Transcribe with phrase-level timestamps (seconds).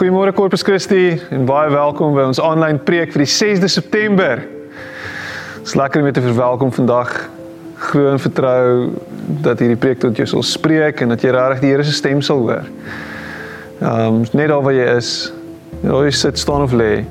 [0.00, 4.40] Goeiemôre Corpus Christi en baie welkom by ons aanlyn preek vir die 6de September.
[4.40, 7.10] Dit is lekker om jou te verwelkom vandag.
[7.90, 8.94] Glo en vertrou
[9.44, 12.24] dat hierdie preek tot jou sal spreek en dat jy regtig die Here se stem
[12.24, 12.64] sal hoor.
[13.82, 15.12] Ehm um, net daar waar jy is,
[15.82, 17.02] waar jy sit, staan of lê,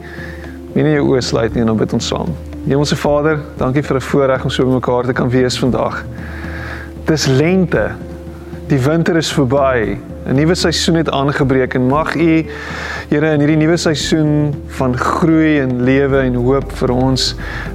[0.74, 2.34] moenie jou oë sluit nie en dan bid ons saam.
[2.66, 6.02] Hemelse Vader, dankie vir 'n voorreg om so by mekaar te kan wees vandag.
[7.06, 7.92] Dis lente.
[8.74, 10.00] Die winter is verby.
[10.30, 12.46] 'n Nuwe seisoen het aangebreek en mag U
[13.10, 17.24] Here in hierdie nuwe seisoen van groei en lewe en hoop vir ons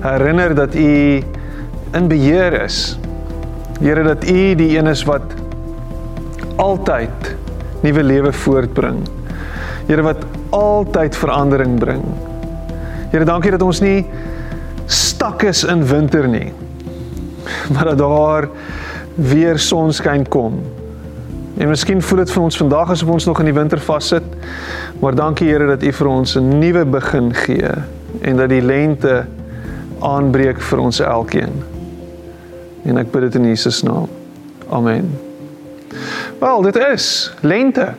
[0.05, 0.91] herinner dat U
[1.98, 2.77] in beheer is.
[3.81, 5.35] Here dat U die een is wat
[6.62, 7.33] altyd
[7.83, 9.03] nuwe lewe voortbring.
[9.89, 10.23] Here wat
[10.55, 12.07] altyd verandering bring.
[13.11, 14.05] Here dankie dat ons nie
[14.87, 16.53] stak is in winter nie.
[17.75, 18.48] Maar dat daar
[19.19, 20.62] weer sonskyn kom.
[21.57, 24.25] En miskien voel dit vir ons vandag asof ons nog in die winter vassit.
[25.01, 27.71] Maar dankie Here dat U vir ons 'n nuwe begin gee
[28.21, 29.27] en dat die lente
[30.01, 31.62] aanbreek vir ons elkeen.
[32.84, 34.09] En ek bid dit in Jesus naam.
[34.69, 35.19] Amen.
[36.41, 37.95] Wel, dit is lente.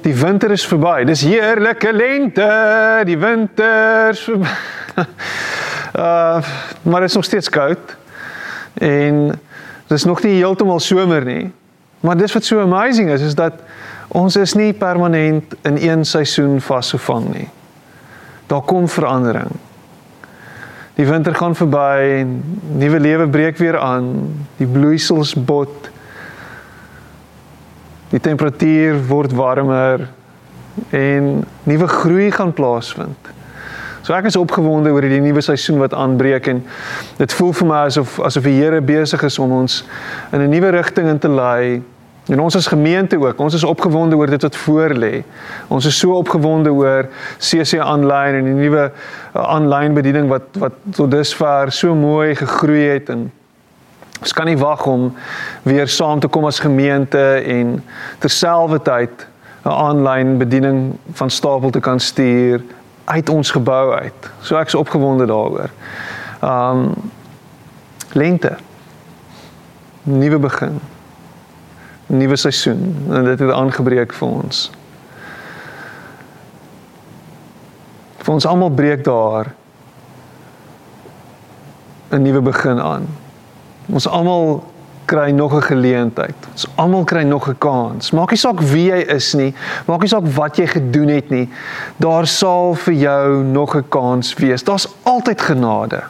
[0.00, 1.04] Die winter is verby.
[1.04, 3.02] Dis heerlike lente.
[3.04, 4.48] Die winter is verby.
[5.96, 6.42] uh,
[6.82, 7.96] maar dit is nog steeds koud.
[8.74, 9.28] En
[9.86, 11.52] dit is nog nie heeltemal somer nie.
[12.04, 13.62] Maar dis wat so amazing is is dat
[14.08, 17.48] ons is nie permanent in een seisoen vasgevang nie.
[18.46, 19.50] Daar kom verandering.
[20.94, 22.34] Die winter gaan verby en
[22.76, 24.36] nuwe lewe breek weer aan.
[24.56, 25.88] Die bloeisels bot.
[28.12, 30.04] Die temperatuur word warmer
[30.90, 33.32] en nuwe groei gaan plaasvind.
[34.04, 36.60] So ek is opgewonde oor die nuwe seisoen wat aanbreek en
[37.16, 39.80] dit voel vir my asof asof die Here besig is om ons
[40.30, 41.82] in 'n nuwe rigting in te lei.
[42.26, 45.22] En ons as gemeente ook, ons is opgewonde oor dit wat voor lê.
[45.68, 47.08] Ons is so opgewonde oor
[47.38, 48.86] CC aanlyn en die nuwe
[49.32, 53.26] aanlyn uh, bediening wat wat tot dusver so mooi gegroei het en
[54.20, 55.10] ons kan nie wag om
[55.68, 57.76] weer saam te kom as gemeente en
[58.24, 59.26] terselfdertyd
[59.64, 62.62] 'n aanlyn bediening van stapel te kan stuur
[63.04, 64.30] uit ons gebou uit.
[64.40, 65.70] So ek's opgewonde daaroor.
[66.40, 66.94] Um
[68.12, 68.56] lente.
[70.02, 70.80] Nuwe begin.
[72.14, 74.70] Nuwe seisoen en dit het aangebreek vir ons.
[78.24, 79.52] Vir ons almal breek daar
[82.10, 83.06] 'n nuwe begin aan.
[83.92, 84.62] Ons almal
[85.04, 86.34] kry nog 'n geleentheid.
[86.52, 88.10] Ons almal kry nog 'n kans.
[88.10, 89.54] Maak nie saak wie jy is nie,
[89.86, 91.48] maak nie saak wat jy gedoen het nie.
[91.96, 94.64] Daar sal vir jou nog 'n kans wees.
[94.64, 96.02] Daar's altyd genade.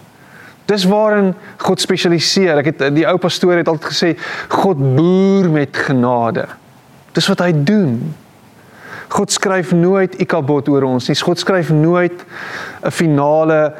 [0.66, 2.58] Dis waarin God spesialiseer.
[2.62, 4.12] Ek het die ou pastoor het altyd gesê
[4.48, 6.46] God boer met genade.
[7.12, 7.98] Dis wat hy doen.
[9.08, 11.18] God skryf nooit ikabot oor ons nie.
[11.20, 12.24] God skryf nooit
[12.82, 13.74] 'n finale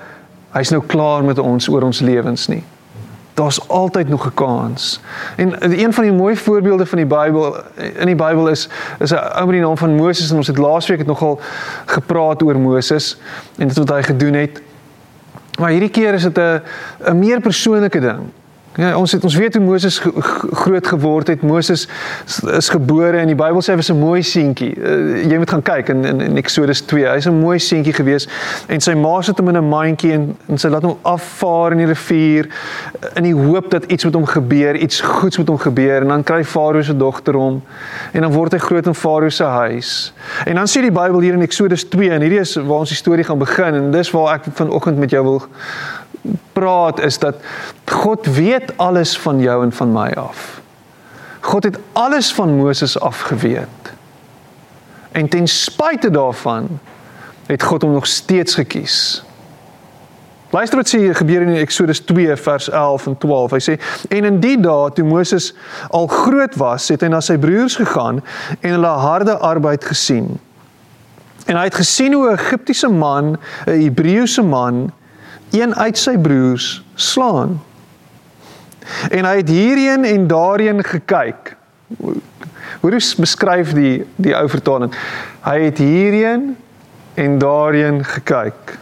[0.54, 2.62] hy's nou klaar met ons oor ons lewens nie
[3.34, 5.00] daar's altyd nog 'n kans.
[5.36, 8.68] En een van die mooi voorbeelde van die Bybel in die Bybel is
[8.98, 11.40] is 'n ou met die naam van Moses en ons het laasweek het nogal
[11.84, 13.18] gepraat oor Moses
[13.56, 14.62] en dit wat hy gedoen het.
[15.59, 16.62] Maar hierdie keer is dit 'n
[17.10, 18.31] 'n meer persoonlike ding.
[18.74, 20.00] Ja, ons het ons weet hoe Moses
[20.50, 21.42] groot geword het.
[21.42, 21.88] Moses
[22.42, 24.74] is gebore en die Bybel sê hy was 'n mooi seentjie.
[24.74, 27.06] Uh, jy moet gaan kyk in in, in Eksodus 2.
[27.06, 28.26] Hy's 'n mooi seentjie gewees
[28.66, 31.78] en sy ma sit hom in 'n mandjie en en sy laat hom afvaar in
[31.78, 32.48] die rivier
[33.14, 36.22] in die hoop dat iets met hom gebeur, iets goeds met hom gebeur en dan
[36.22, 37.62] kry Farao se dogter hom
[38.12, 40.12] en dan word hy groot in Farao se huis.
[40.46, 42.98] En dan sê die Bybel hier in Eksodus 2 en hierdie is waar ons die
[42.98, 45.42] storie gaan begin en dis waar ek vanoggend met jou wil
[46.52, 47.34] praat is dat
[47.84, 50.60] God weet alles van jou en van my af.
[51.40, 53.92] God het alles van Moses af geweet.
[55.12, 56.78] En ten spyte daarvan
[57.46, 59.24] het God hom nog steeds gekies.
[60.54, 63.54] Luister wat sê hier gebeur in Eksodus 2 vers 11 en 12.
[63.56, 63.74] Hy sê
[64.14, 65.50] en in die dae toe Moses
[65.90, 68.20] al groot was, het hy na sy broers gegaan
[68.60, 70.36] en hulle harde arbeid gesien.
[71.50, 73.34] En hy het gesien hoe 'n Egiptiese man,
[73.66, 74.93] 'n Hebreëse man,
[75.54, 77.60] een uit sy broers slaan.
[79.10, 81.56] En hy het hierheen en daarheen gekyk.
[82.80, 84.92] Hoe beskryf die die ou vertaling?
[85.44, 86.56] Hy het hierheen
[87.14, 88.78] en daarheen gekyk.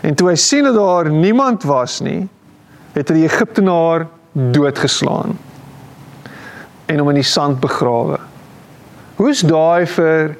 [0.00, 2.28] En toe hy sien dat daar niemand was nie,
[2.92, 5.36] het hy die Egiptenaar doodgeslaan
[6.90, 8.18] en hom in die sand begrawe.
[9.20, 10.34] Hoe's daai vir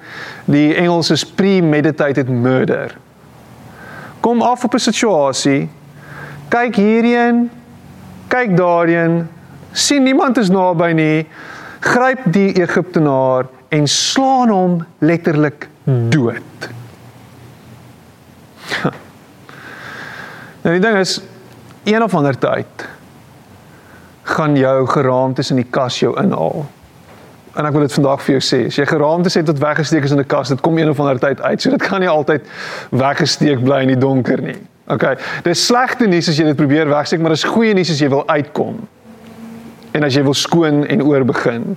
[0.51, 2.97] die Engelse premeditated murder?
[4.21, 5.69] Kom af op 'n situasie.
[6.49, 7.51] Kyk hierheen.
[8.29, 9.29] Kyk daarheen.
[9.73, 11.29] sien niemand is naby nie.
[11.81, 16.71] Gryp die Egiptenaar en slaan hom letterlik dood.
[20.63, 21.21] Nou die ding is
[21.85, 22.89] een of ander tyd
[24.23, 26.67] gaan jou geraamtes in die kas jou inhaal.
[27.59, 30.13] En ek wil dit vandag vir jou sê, as jy geraamtes het wat weggesteek is
[30.15, 31.63] in 'n kas, dit kom een of ander tyd uit.
[31.63, 32.47] So dit kan nie altyd
[32.91, 34.59] weggesteek bly in die donker nie.
[34.87, 35.17] Okay.
[35.43, 38.25] Dis slegte nuus as jy dit probeer wegsteek, maar dis goeie nuus as jy wil
[38.29, 38.89] uitkom.
[39.93, 41.77] En as jy wil skoon en oorbegin.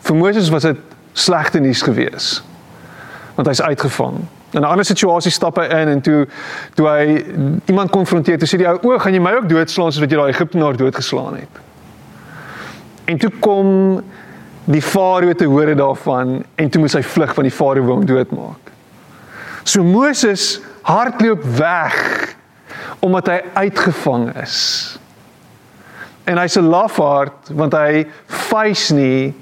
[0.00, 0.76] Vir Moses was dit
[1.12, 2.42] slegte nuus gewees.
[3.34, 4.20] Want hy's uitgevang.
[4.50, 6.26] In 'n ander situasie stap hy in en toe
[6.74, 7.24] toe hy
[7.66, 10.16] iemand konfronteer, toe sê die ou: "O, gaan jy my ook doodslaan soos wat jy
[10.16, 11.60] daai Egiptenaar doodgeslaan het?"
[13.04, 14.02] En toe kom
[14.70, 18.06] die farao te hore daarvan en toe moes hy vlug van die farao wou hom
[18.06, 18.70] doodmaak.
[19.64, 21.96] So Moses hardloop weg
[23.00, 24.56] omdat hy uitgevang is.
[26.28, 29.34] En hy's 'n lafaard want hy face nie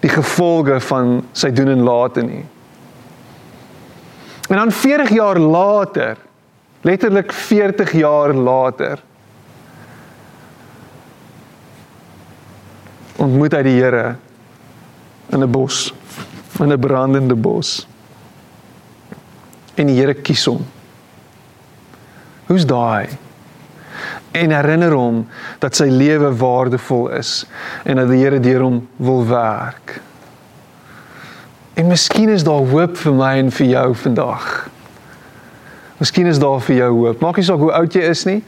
[0.00, 2.44] die gevolge van sy doen en late nie.
[4.48, 6.16] En dan 40 jaar later,
[6.82, 8.98] letterlik 40 jaar later,
[13.16, 14.16] ontmoet hy die Here
[15.32, 15.94] in 'n bos,
[16.60, 17.86] in 'n brandende bos.
[19.74, 20.64] En die Here kies hom.
[22.46, 23.08] Hoe's daai?
[24.32, 25.26] En herinner hom
[25.58, 27.46] dat sy lewe waardevol is
[27.84, 30.00] en dat die Here deur hom wil werk.
[31.74, 34.73] En miskien is daar hoop vir my en vir jou vandag.
[35.98, 37.20] Miskien is daar vir jou hoop.
[37.22, 38.40] Maak nie saak hoe oud jy is nie.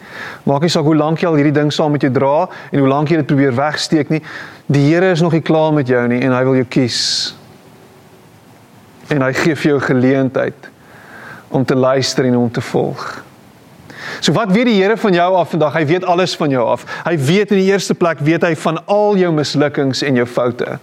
[0.49, 2.89] Maak nie saak hoe lank jy al hierdie ding saam met jou dra en hoe
[2.91, 4.23] lank jy dit probeer wegsteek nie.
[4.67, 6.99] Die Here is nog nie klaar met jou nie en hy wil jou kies.
[9.15, 10.73] En hy gee vir jou geleentheid
[11.55, 13.07] om te luister en om te volg.
[14.19, 15.79] So wat weet die Here van jou af vandag?
[15.79, 16.83] Hy weet alles van jou af.
[17.07, 20.79] Hy weet in die eerste plek weet hy van al jou mislukkings en jou foute.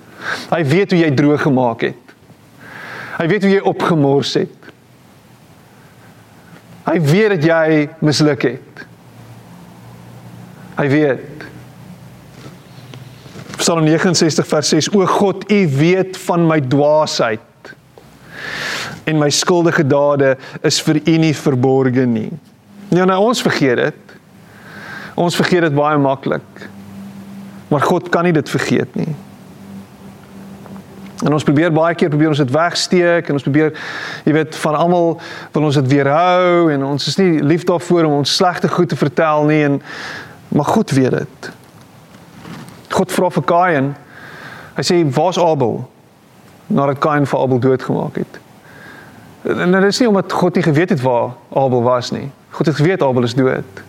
[0.54, 2.16] Hy weet hoe jy droog gemaak het.
[3.20, 4.63] Hy weet hoe jy opgemors het.
[6.84, 8.84] Hy weet dat jy misluk het.
[10.76, 11.46] Hy weet.
[13.62, 17.40] Psalm 69 vers 6: O God, U weet van my dwaasheid.
[19.08, 22.32] En my skuldige dade is vir U nie verborge nie.
[22.92, 24.16] Ja, nou ons vergeet dit.
[25.20, 26.68] Ons vergeet dit baie maklik.
[27.72, 29.14] Maar God kan nie dit vergeet nie.
[31.22, 33.72] En ons probeer baie keer probeer ons dit wegsteek en ons probeer
[34.26, 35.20] jy weet van almal
[35.54, 38.98] wil ons dit weerhou en ons is nie lief daarvoor om ons slegte goed te
[39.00, 39.82] vertel nie en
[40.54, 41.52] maar God weet dit.
[42.94, 43.88] God vra vir Kain.
[44.78, 45.80] Hy sê waar's Abel?
[46.70, 48.40] Nadat Kain vir Abel doodgemaak het.
[49.50, 52.30] En dit is nie omdat God nie geweet het waar Abel was nie.
[52.54, 53.82] God het geweet Abel is dood.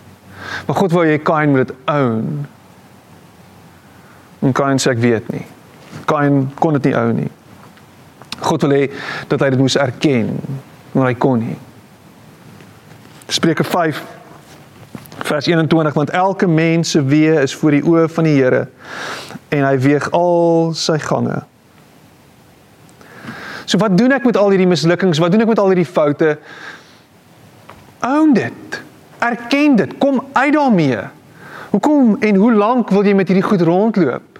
[0.65, 2.47] Maar God wou jy Kain moet dit own.
[4.41, 5.45] En Kain sê ek weet nie.
[6.05, 7.29] Kain kon dit nie hou nie.
[8.45, 8.83] God wil hê
[9.31, 10.35] dat hy dit moes erken,
[10.91, 11.57] maar hy kon nie.
[13.31, 14.03] Spreuke 5
[15.25, 18.65] vers 21 want elke mens se weë is voor die oë van die Here
[19.49, 21.41] en hy weeg al sy gange.
[23.65, 25.19] So wat doen ek met al hierdie mislukkings?
[25.21, 26.35] Wat doen ek met al hierdie foute?
[28.05, 28.81] Own dit.
[29.25, 29.97] Erken dit.
[29.97, 30.99] Kom uit daarmee.
[31.73, 34.34] Hoekom en hoe lank wil jy met hierdie goed rondloop?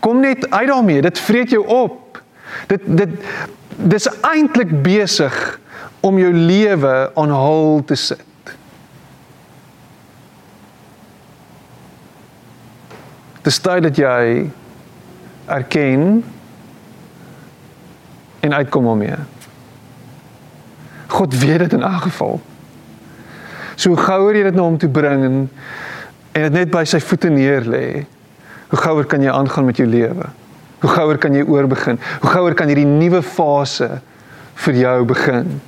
[0.00, 1.02] Kom net uit daarmee.
[1.02, 2.22] Dit vreet jou op.
[2.66, 3.08] Dit dit
[3.80, 5.60] dis eintlik besig
[6.00, 8.56] om jou lewe aan hul te sit.
[13.42, 14.50] Dis tyd dat jy
[15.48, 16.24] erken
[18.40, 19.16] en uitkom daarmee.
[21.06, 22.40] God weet dit in elk geval.
[23.80, 25.38] So gouer jy dit na hom toe bring en
[26.30, 27.84] en dit net by sy voete neer lê
[28.70, 30.28] hoe gouer kan jy aangaan met jou lewe?
[30.80, 31.98] Hoe gouer kan jy oorbegin?
[32.20, 33.98] Hoe gouer kan hierdie nuwe fase
[34.64, 35.58] vir jou begin?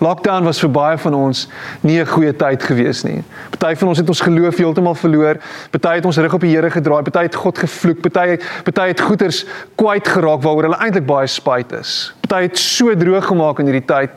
[0.00, 1.46] Lockdown was vir baie van ons
[1.84, 3.22] nie 'n goeie tyd gewees nie.
[3.50, 5.36] Party van ons het ons geloof heeltemal verloor.
[5.70, 7.02] Party het ons rug op die Here gedraai.
[7.02, 8.00] Party het God gevloek.
[8.00, 9.44] Party party het goeders
[9.76, 12.14] kwyt geraak waaroor hulle eintlik baie spyt is.
[12.20, 14.10] Party het so droog gemaak in hierdie tyd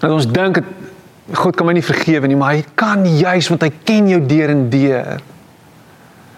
[0.00, 0.62] dat ons dink
[1.32, 4.48] God kan my nie vergewe nie, maar hy kan juis want hy ken jou deur
[4.48, 5.20] en deur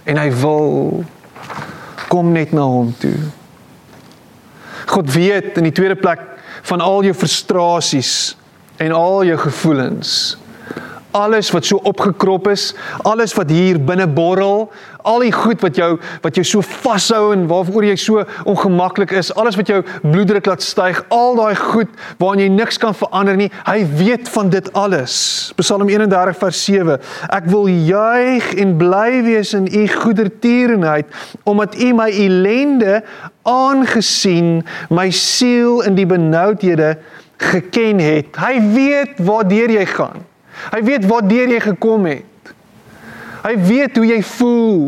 [0.05, 1.05] en hy wil
[2.11, 3.15] kom net na hom toe.
[4.91, 6.23] God weet in die tweede plek
[6.67, 8.15] van al jou frustrasies
[8.83, 10.15] en al jou gevoelens.
[11.17, 12.71] Alles wat so opgekrop is,
[13.09, 14.69] alles wat hier binne borrel,
[15.09, 19.33] al die goed wat jou wat jou so vashou en waaroor jy so ongemaklik is,
[19.39, 23.51] alles wat jou bloeddruk laat styg, al daai goed waaraan jy niks kan verander nie,
[23.67, 25.15] hy weet van dit alles.
[25.61, 26.99] Psalm 31 vers 7.
[27.33, 33.01] Ek wil juig en bly wees in u goedertierenheid omdat u my ellende
[33.49, 34.61] aangesien,
[34.93, 36.97] my siel in die benoudhede
[37.41, 38.37] geken het.
[38.37, 40.30] Hy weet waar deur jy gaan.
[40.71, 42.53] Hy weet waar deur jy gekom het.
[43.41, 44.81] Hy weet hoe jy voel.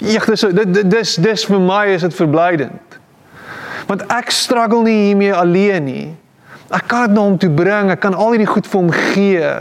[0.00, 2.96] Eeg dis dit dis dis vir my is dit verblydend.
[3.90, 6.08] Want ek struggle nie hiermee alleen nie.
[6.70, 7.90] Ek kan dit na hom toe bring.
[7.92, 9.52] Ek kan al hierdie goed vir hom gee.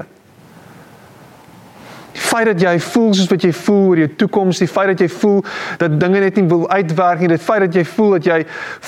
[2.13, 5.03] Die feit dat jy voel soos wat jy voel oor jou toekoms, die feit dat
[5.05, 5.39] jy voel
[5.81, 8.39] dat dinge net nie wil uitwerk nie, dit feit dat jy voel dat jy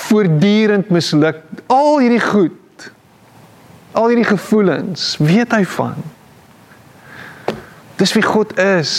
[0.07, 1.39] voortdurend misluk,
[1.71, 2.60] al hierdie goed
[3.91, 5.95] Al hierdie gevoelens, weet hy van.
[7.99, 8.93] Dis wie God is.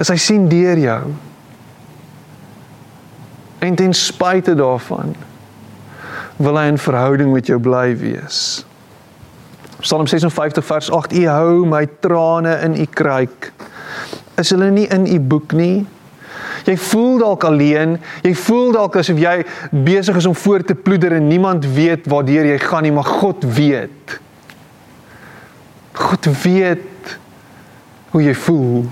[0.00, 1.02] As hy sien deur jou.
[3.60, 5.14] En ten spyte daarvan
[6.40, 8.64] wil hy 'n verhouding met jou bly wees.
[9.80, 13.52] Psalm 56 vers 8: U hou my trane in u kruik.
[14.36, 15.86] Is hulle nie in u boek nie?
[16.64, 19.36] Jy voel dalk alleen, jy voel dalk asof jy
[19.70, 23.44] besig is om voor te ploeter en niemand weet waartoe jy gaan nie, maar God
[23.44, 24.20] weet.
[25.92, 27.18] God weet
[28.10, 28.88] hoe jy voel.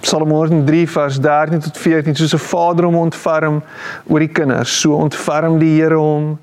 [0.00, 3.62] Psalm 103 vers 13 tot 14 soos 'n vader hom ontferm
[4.06, 6.38] oor die kinders, so ontferm die Here hom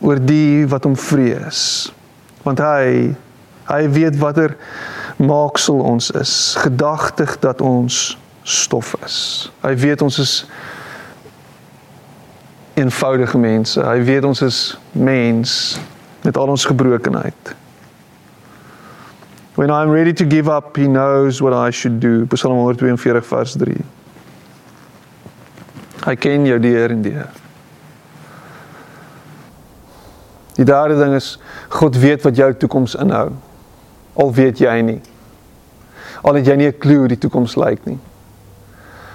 [0.00, 1.92] oor die wat hom vrees.
[2.42, 3.14] Want hy
[3.66, 4.56] hy weet watter
[5.16, 9.50] maaksel ons is, gedagtig dat ons stof is.
[9.60, 10.46] Hy weet ons is
[12.76, 13.80] eenvoudige mense.
[13.80, 14.58] Hy weet ons is
[14.92, 15.78] mens
[16.22, 17.54] met al ons gebrokenheid.
[19.56, 22.26] When I'm ready to give up, he knows what I should do.
[22.36, 23.76] Psalm 142 vers 3.
[26.04, 27.32] Hy ken jou deur en deur.
[30.56, 33.32] Die derde ding is God weet wat jou toekoms inhou
[34.16, 35.00] al weet jy nie.
[36.22, 37.98] Al het jy nie 'n klou hoe die toekoms lyk nie.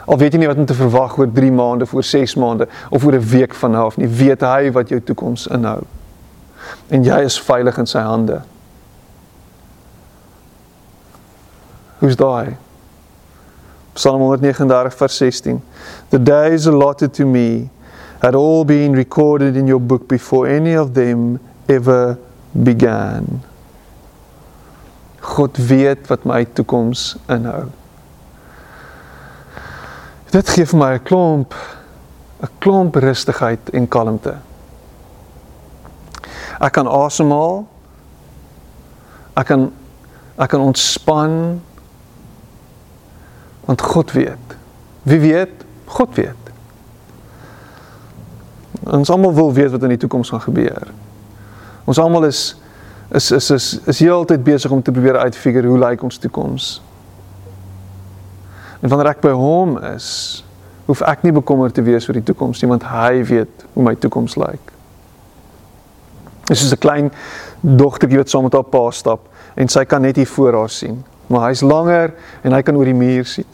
[0.05, 3.05] Al weet jy nie wat om te verwag oor 3 maande, voor 6 maande of
[3.05, 5.83] oor 'n week van nou af nie, weet hy wat jou toekoms inhou.
[6.87, 8.41] En jy is veilig in sy hande.
[11.99, 12.55] Hoe's daai?
[13.93, 15.61] Psalm 139 vers 16.
[16.09, 17.69] The days allotted to me
[18.19, 22.17] had all been recorded in your book before any of them ever
[22.51, 23.43] began.
[25.31, 27.69] God weet wat my toekoms inhou.
[30.31, 31.55] Dit gee vir my 'n klomp
[32.41, 34.35] 'n klomp rustigheid en kalmte.
[36.59, 37.67] Ek kan asemhaal.
[39.35, 39.71] Ek kan
[40.37, 41.61] ek kan ontspan
[43.65, 44.57] want God weet.
[45.03, 45.63] Wie weet?
[45.85, 46.41] God weet.
[48.83, 50.87] Ons almal wil weet wat in die toekoms gaan gebeur.
[51.85, 52.55] Ons almal is
[53.11, 56.81] is is is is heeltyd besig om te probeer uitfigure hoe lyk ons toekoms.
[58.81, 60.07] En wanneer ek by hom is,
[60.87, 63.95] hoef ek nie bekommerd te wees oor die toekoms nie want hy weet hoe my
[63.99, 64.71] toekoms lyk.
[66.47, 67.11] Dit is 'n klein
[67.61, 71.03] dogtertjie wat saam met haar pa stap en sy kan net hier voor haar sien,
[71.27, 72.13] maar hy's langer
[72.43, 73.45] en hy kan oor die muur sien.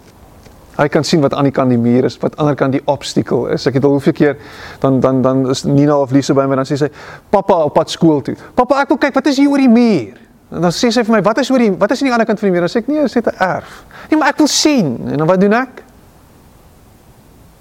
[0.77, 3.49] Hy kan sien wat aan die kant die muur is, wat ander kant die obstacle
[3.55, 3.65] is.
[3.65, 4.35] Ek het al hoeveel keer
[4.83, 6.89] dan dan dan is Nina of Lise by my dan sê sy,
[7.29, 10.17] "Pappa op pad skool toe." "Pappa, ek wil kyk, wat is hier oor die muur?"
[10.51, 12.25] En dan sê sy vir my, "Wat is oor die wat is aan die ander
[12.25, 14.37] kant van die muur?" Dan sê ek, "Nee, dit is 'n erf." "Nee, maar ek
[14.37, 15.83] wil sien." En dan wat doen ek?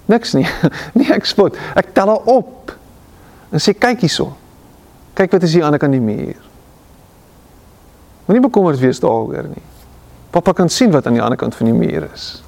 [0.07, 0.47] Niks nie.
[0.95, 1.57] Nee, ek spot.
[1.75, 2.77] Ek tel haar op.
[3.51, 4.37] En sê, "Kyk hierso.
[5.15, 6.37] Kyk wat is hier aan die ander kant die muur."
[8.27, 9.63] Moenie bekommerd wees daaroor nie.
[10.31, 12.43] Pappa kan sien wat aan die ander kant van die muur is.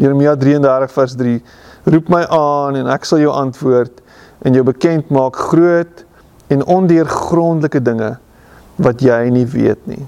[0.00, 1.36] Jeremia 33 vers 3
[1.92, 4.00] roep my aan en ek sal jou antwoord
[4.46, 6.04] en jou bekend maak groot
[6.52, 8.14] en ondeurgrondelike dinge
[8.82, 10.02] wat jy nie weet nie.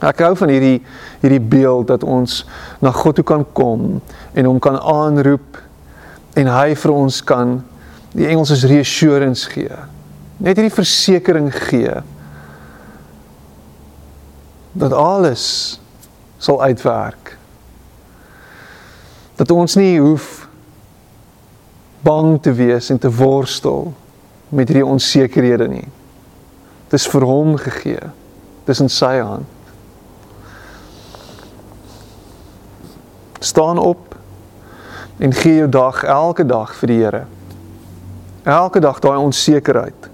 [0.00, 0.78] Ek hou van hierdie
[1.20, 2.40] hierdie beeld dat ons
[2.80, 3.98] na God toe kan kom
[4.32, 5.58] en hom kan aanroep
[6.40, 7.58] en hy vir ons kan
[8.16, 9.76] die Engels is reassurance gee.
[10.40, 11.98] Net hierdie versekering gee
[14.80, 15.44] dat alles
[16.40, 17.36] sal uitwerk
[19.40, 20.48] dat ons nie hoef
[22.04, 23.88] bang te wees en te worstel
[24.52, 25.86] met hierdie onsekerhede nie.
[26.90, 28.10] Dit is vir hom gegee.
[28.66, 29.48] Dit is in sy hand.
[33.40, 34.12] Staan op
[35.20, 37.24] en gee jou dag elke dag vir die Here.
[38.44, 40.08] Elke dag daai onsekerheid.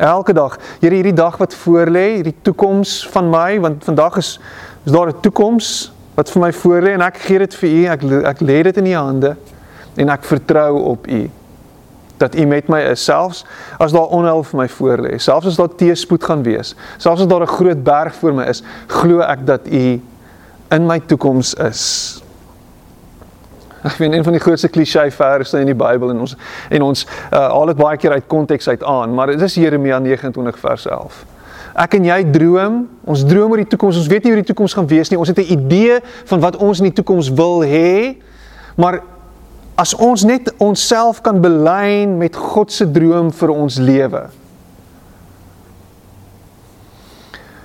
[0.00, 4.36] Elke dag, Here, hierdie dag wat voorlê, hierdie toekoms van my, want vandag is
[4.86, 7.82] is daar 'n toekoms wat vir my voorlê en ek gee dit vir U.
[7.96, 9.34] Ek ek lê dit in U hande
[10.00, 11.20] en ek vertrou op U
[12.20, 13.46] dat U met my is selfs
[13.80, 17.46] as daar onheil vir my voorlê, selfs as daar teëspoed gaan wees, selfs as daar
[17.46, 20.00] 'n groot berg voor my is, glo ek dat U
[20.70, 22.22] in my toekoms is.
[23.82, 26.36] Ek vind een van die grootste klise verse in die Bybel en ons
[26.68, 29.98] en ons uh, haal dit baie keer uit konteks uit aan, maar dit is Jeremia
[29.98, 31.24] 29 vers 11.
[31.80, 33.96] Ek en jy droom, ons droom oor die toekoms.
[33.96, 35.18] Ons weet nie hoe die toekoms gaan wees nie.
[35.18, 38.16] Ons het 'n idee van wat ons in die toekoms wil hê.
[38.76, 39.00] Maar
[39.74, 44.28] as ons net onsself kan belyn met God se droom vir ons lewe,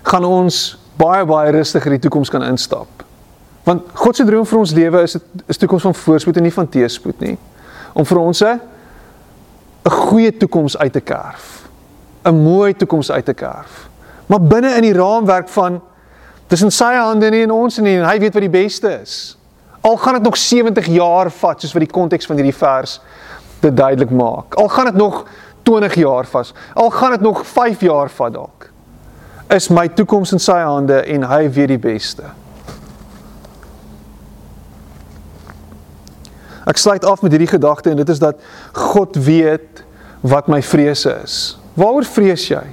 [0.03, 2.88] gaan ons baie baie rustig in die toekoms kan instap.
[3.63, 6.69] Want God se droom vir ons lewe is 'n toekoms van voorspoed en nie van
[6.69, 7.38] teëspoed nie.
[7.93, 8.60] Om vir ons 'n
[9.86, 11.67] 'n goeie toekoms uit te kerf.
[12.24, 13.89] 'n Mooi toekoms uit te kerf.
[14.25, 15.82] Maar binne in die raamwerk van
[16.48, 19.15] tussen sy hande nie en ons nie en hy weet wat die beste is.
[19.86, 23.00] Al gaan dit nog 70 jaar vat soos wat die konteks van hierdie vers
[23.62, 24.58] dit duidelik maak.
[24.62, 25.24] Al gaan dit nog
[25.65, 26.53] 20 jaar vas.
[26.74, 28.70] Al gaan dit nog 5 jaar vat dalk.
[29.53, 32.25] Is my toekoms in sy hande en hy weet die beste.
[36.65, 38.41] Ek sluit af met hierdie gedagte en dit is dat
[38.74, 39.84] God weet
[40.25, 41.36] wat my vrese is.
[41.77, 42.63] Waaroor vrees jy?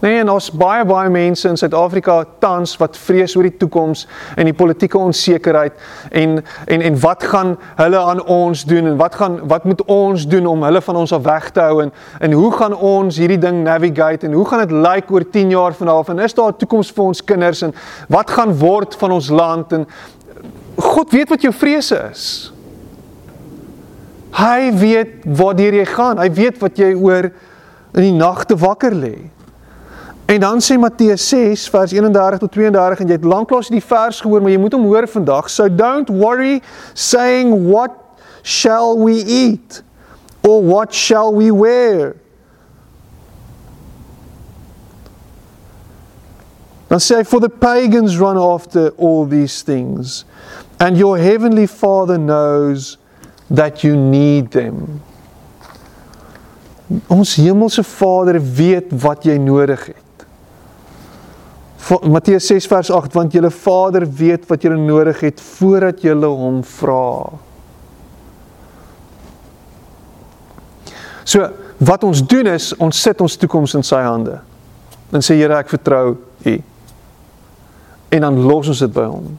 [0.00, 4.04] Nee, en ons baie baie mense in Suid-Afrika tans wat vrees oor die toekoms
[4.38, 5.74] en die politieke onsekerheid
[6.10, 10.26] en en en wat gaan hulle aan ons doen en wat gaan wat moet ons
[10.26, 11.90] doen om hulle van ons af weg te hou en
[12.20, 15.50] en hoe gaan ons hierdie ding navigate en hoe gaan dit lyk like oor 10
[15.50, 17.74] jaar van af en is daar 'n toekoms vir ons kinders en
[18.08, 19.86] wat gaan word van ons land en
[20.78, 22.24] God weet wat jou vrese is.
[24.38, 26.20] Hy weet waartoe jy gaan.
[26.22, 27.30] Hy weet wat jy oor
[27.96, 29.16] in die nagte wakker lê.
[30.28, 34.18] En dan sê Matteus 6 vers 31 tot 32 en jy het lanklaas die vers
[34.20, 35.46] gehoor, maar jy moet hom hoor vandag.
[35.48, 36.58] So don't worry
[36.92, 37.94] saying what
[38.42, 39.80] shall we eat
[40.44, 42.12] or what shall we wear?
[46.92, 50.26] Dan sê hy for the pagans run after all these things
[50.76, 52.98] and your heavenly father knows
[53.48, 55.00] that you need them.
[57.08, 60.07] Ons hemelse Vader weet wat jy nodig het.
[61.86, 66.62] Matteus 6 vers 8 want julle Vader weet wat julle nodig het voordat julle hom
[66.64, 67.32] vra.
[71.24, 74.40] So wat ons doen is ons sit ons toekoms in sy hande.
[75.14, 76.56] En sê Here ek vertrou U.
[78.08, 79.36] En dan los ons dit by hom.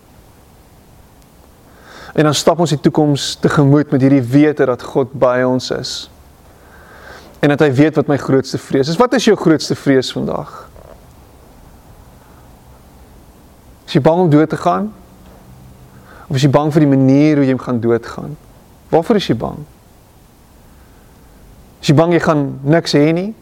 [2.13, 5.93] En dan stap ons die toekoms tegemoet met hierdie wete dat God by ons is.
[7.39, 8.99] En dat hy weet wat my grootste vrees is.
[8.99, 10.68] Wat is jou grootste vrees vandag?
[13.89, 14.91] Is jy bang om dood te gaan?
[16.30, 18.38] Of is jy bang vir die manier hoe jy gaan doodgaan?
[18.93, 19.58] Waarvoor is jy bang?
[21.82, 23.34] Is jy bang jy gaan niks hê nie?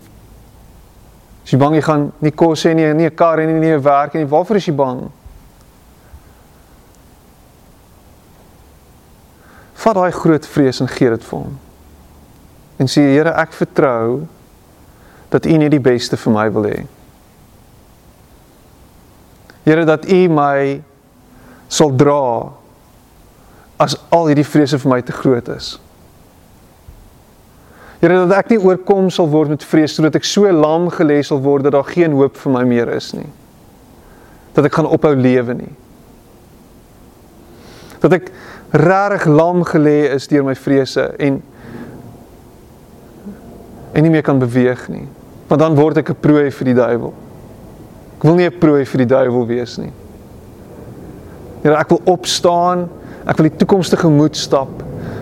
[1.44, 3.84] Is jy bang jy gaan nie kos hê nie, nie 'n kar hê nie, 'n
[3.84, 4.24] werk nie?
[4.24, 5.10] Waarvoor is jy bang?
[9.88, 11.56] vat daai groot vrees en gee dit vir hom.
[12.82, 14.26] En sê Here, ek vertrou
[15.32, 16.80] dat U net die beste vir my wil hê.
[19.68, 20.80] Here dat U my
[21.68, 22.54] sal dra
[23.84, 25.74] as al hierdie vrese vir my te groot is.
[28.00, 31.42] Here dat ek nie oorkom sal word met vrees sodat ek so lam gelê sal
[31.44, 33.28] word dat daar geen hoop vir my meer is nie.
[34.56, 35.74] Dat ek gaan ophou lewe nie.
[38.00, 38.32] Dat ek
[38.72, 41.44] regtig lam gelê is deur my vrese en
[43.98, 45.08] en nie meer kan beweeg nie.
[45.52, 47.27] Want dan word ek 'n prooi vir die duiwel.
[48.18, 49.92] Ek wil nie 'n prooi vir die duiwel wees nie.
[51.62, 52.90] Here, ek wil opstaan.
[53.28, 54.70] Ek wil die toekomstige moed stap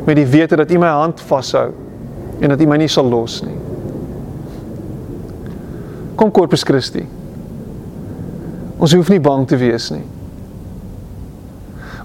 [0.05, 1.71] met die wete dat U my hand vashou
[2.39, 3.57] en dat U my nie sal los nie.
[6.15, 7.05] Kom Corpus Christi.
[8.77, 10.03] Ons hoef nie bang te wees nie.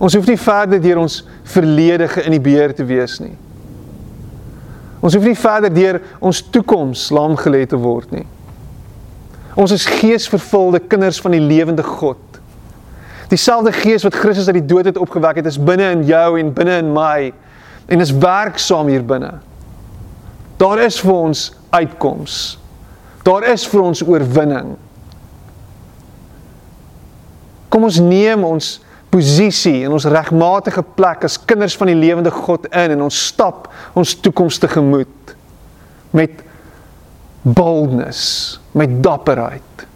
[0.00, 3.34] Ons hoef nie verder deur ons verlede geïnhibeer te wees nie.
[5.00, 8.26] Ons hoef nie verder deur ons toekoms lam gelê te word nie.
[9.58, 12.18] Ons is geesvervulde kinders van die lewende God.
[13.30, 16.52] Dieselfde gees wat Christus uit die dood het opgewek het, is binne in jou en
[16.54, 17.30] binne in my
[17.90, 19.36] en is werksaam hier binne.
[20.60, 22.36] Daar is vir ons uitkoms.
[23.26, 24.74] Daar is vir ons oorwinning.
[27.70, 28.78] Kom ons neem ons
[29.10, 33.68] posisie en ons regmatige plek as kinders van die lewende God in en ons stap
[33.98, 35.34] ons toekoms tegemoet
[36.14, 36.42] met
[37.42, 39.86] boldness, met dapperheid.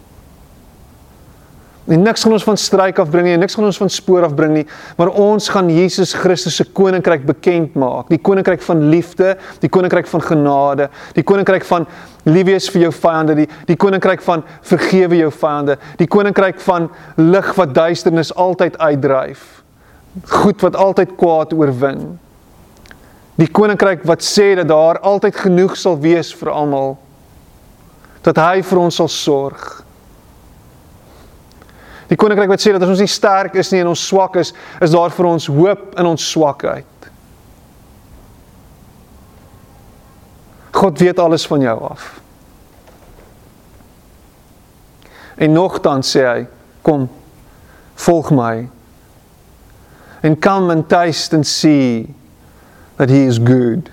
[1.85, 4.63] En niks gaan ons van struik afbring nie, niks gaan ons van spoor afbring nie,
[4.97, 8.09] maar ons gaan Jesus Christus se koninkryk bekend maak.
[8.09, 11.85] Die koninkryk van liefde, die koninkryk van genade, die koninkryk van
[12.25, 16.89] lief wees vir jou vyande, die die koninkryk van vergewe jou vyande, die koninkryk van
[17.21, 19.45] lig wat duisternis altyd uitdryf.
[20.41, 22.15] Goed wat altyd kwaad oorwin.
[23.37, 26.95] Die koninkryk wat sê dat daar altyd genoeg sal wees vir almal.
[28.25, 29.85] Dat hy vir ons sal sorg.
[32.09, 34.53] Die koninkryk wat sê dat as ons nie sterk is nie en ons swak is,
[34.81, 37.09] is daar vir ons hoop in ons swakheid.
[40.75, 42.11] God weet alles van jou af.
[45.35, 46.45] En nogtans sê hy,
[46.85, 47.07] kom,
[48.05, 48.67] volg my.
[50.23, 52.13] And come and taste and see
[52.97, 53.89] that he is good.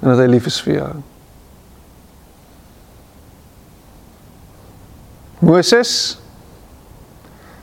[0.00, 0.92] En dat hy lief is vir jou.
[5.38, 6.18] Moses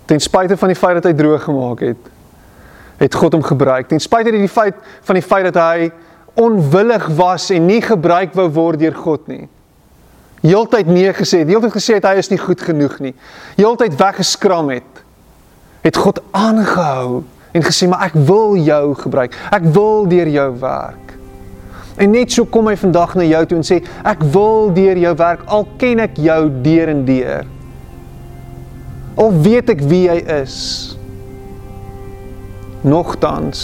[0.06, 2.10] ten spyte van die feit dat hy droog gemaak het,
[3.02, 3.90] het God hom gebruik.
[3.90, 5.90] Ten spyte dat die feit van die feit dat hy
[6.40, 9.46] onwillig was en nie gebruik wou word deur God nie.
[10.46, 13.16] Heeltyd nee gesê, heeltyd gesê het hy is nie goed genoeg nie.
[13.58, 15.02] Heeltyd weggeskram het.
[15.86, 17.24] Het God aangehou
[17.56, 19.34] en gesê maar ek wil jou gebruik.
[19.56, 21.16] Ek wil deur jou werk.
[21.98, 25.14] En net so kom hy vandag na jou toe en sê ek wil deur jou
[25.18, 27.52] werk al ken ek jou deur en deur.
[29.16, 30.58] Al weet ek wie jy is.
[32.86, 33.60] Nogtans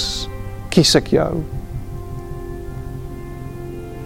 [0.72, 1.32] kies ek jou.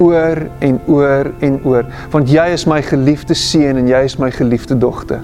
[0.01, 4.31] Oor en oor en oor, want jy is my geliefde seun en jy is my
[4.33, 5.23] geliefde dogter.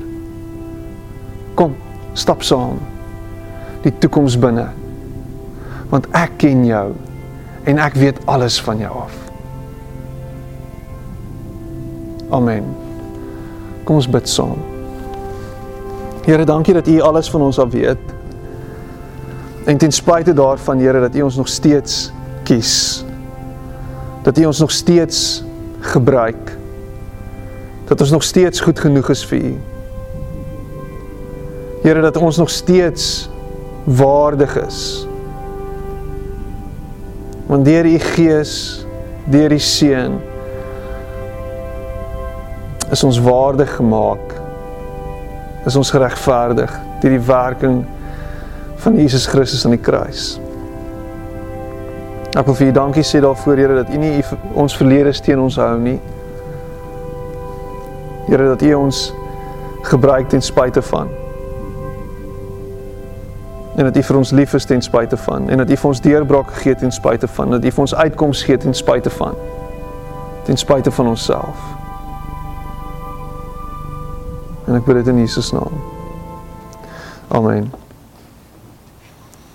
[1.59, 1.73] Kom,
[2.13, 2.79] stap saam.
[3.83, 4.69] Die toekoms binne.
[5.91, 6.91] Want ek ken jou
[7.67, 9.17] en ek weet alles van jou af.
[12.31, 12.69] Amen.
[13.83, 14.70] Kom ons bid saam.
[16.21, 17.97] Here, dankie dat U alles van ons af weet.
[19.65, 22.11] En ten spyte daarvan, Here, dat U ons nog steeds
[22.43, 23.05] kies.
[24.21, 25.43] Dat U ons nog steeds
[25.79, 26.57] gebruik.
[27.85, 29.59] Dat ons nog steeds goed genoeg is vir U.
[31.81, 33.29] Here, dat ons nog steeds
[33.83, 35.07] waardig is.
[37.45, 38.85] Want deur U Gees,
[39.25, 40.19] deur die Seun
[42.91, 44.40] is ons waardig gemaak
[45.65, 46.71] is ons geregverdig
[47.01, 47.81] deur die werking
[48.81, 50.39] van Jesus Christus aan die kruis.
[52.31, 54.13] Ek wil vir U dankie sê daarvoor Here dat U nie
[54.57, 55.97] ons verlede teen ons hou nie.
[58.29, 59.09] Here dat U ons
[59.83, 61.11] gebruik ten spyte van.
[63.75, 66.01] En dat U vir ons lief is ten spyte van en dat U vir ons
[66.01, 69.37] deurbraak gegee ten spyte van, dat U vir ons uitkoms gee ten spyte van.
[70.47, 71.80] Ten spyte van onsself.
[74.71, 75.79] En ek bid dit in Jesus naam.
[77.27, 77.80] Amen.